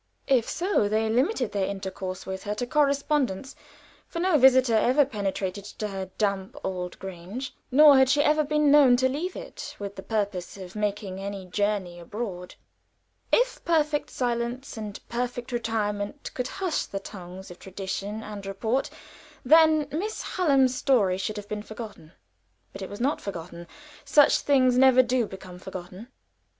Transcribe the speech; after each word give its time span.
If 0.25 0.49
so, 0.49 0.89
they 0.89 1.07
limited 1.11 1.51
their 1.51 1.67
intercourse 1.67 2.25
with 2.25 2.41
her 2.45 2.55
to 2.55 2.65
correspondence, 2.65 3.55
for 4.07 4.17
no 4.19 4.35
visitor 4.39 4.73
ever 4.73 5.05
penetrated 5.05 5.63
to 5.65 5.89
her 5.89 6.09
damp 6.17 6.57
old 6.63 6.97
Grange, 6.97 7.53
nor 7.69 7.95
had 7.99 8.09
she 8.09 8.23
ever 8.23 8.43
been 8.43 8.71
known 8.71 8.97
to 8.97 9.07
leave 9.07 9.35
it 9.35 9.75
with 9.77 9.95
the 9.97 10.01
purpose 10.01 10.57
of 10.57 10.75
making 10.75 11.19
any 11.19 11.45
journey 11.45 11.99
abroad. 11.99 12.55
If 13.31 13.63
perfect 13.63 14.09
silence 14.09 14.75
and 14.75 14.99
perfect 15.07 15.51
retirement 15.51 16.31
could 16.33 16.47
hush 16.47 16.87
the 16.87 16.99
tongues 16.99 17.51
of 17.51 17.59
tradition 17.59 18.23
and 18.23 18.43
report, 18.43 18.89
then 19.45 19.87
Miss 19.91 20.23
Hallam's 20.23 20.73
story 20.75 21.19
should 21.19 21.37
have 21.37 21.47
been 21.47 21.61
forgotten. 21.61 22.13
But 22.73 22.81
it 22.81 22.89
was 22.89 23.01
not 23.01 23.21
forgotten. 23.21 23.67
Such 24.03 24.39
things 24.39 24.79
never 24.79 25.03
do 25.03 25.27
become 25.27 25.59
forgotten. 25.59 26.07